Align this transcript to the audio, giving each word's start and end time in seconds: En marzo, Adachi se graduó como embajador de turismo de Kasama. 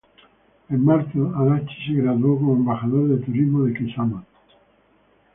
En 0.71 0.79
marzo, 0.83 1.31
Adachi 1.35 1.77
se 1.93 2.01
graduó 2.01 2.35
como 2.35 2.53
embajador 2.55 3.07
de 3.07 3.23
turismo 3.23 3.65
de 3.65 3.73
Kasama. 3.73 4.25